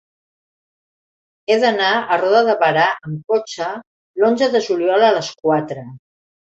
[1.53, 3.71] He d'anar a Roda de Berà amb cotxe
[4.25, 5.89] l'onze de juliol a les quatre.